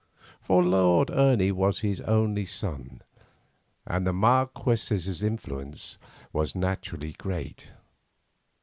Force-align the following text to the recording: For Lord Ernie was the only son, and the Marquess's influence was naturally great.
For 0.41 0.63
Lord 0.63 1.11
Ernie 1.11 1.51
was 1.51 1.81
the 1.81 2.01
only 2.07 2.43
son, 2.45 3.03
and 3.85 4.07
the 4.07 4.11
Marquess's 4.11 5.21
influence 5.21 5.99
was 6.33 6.55
naturally 6.55 7.13
great. 7.13 7.73